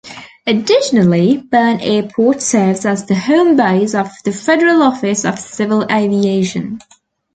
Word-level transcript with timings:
Additionally, 0.47 1.37
Bern 1.37 1.79
Airport 1.79 2.41
serves 2.41 2.87
as 2.87 3.05
the 3.05 3.13
homebase 3.13 3.93
of 3.93 4.09
the 4.23 4.31
Federal 4.31 4.81
Office 4.81 5.25
of 5.25 5.37
Civil 5.37 5.85
Aviation. 5.91 6.79